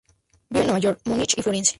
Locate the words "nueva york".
0.65-0.99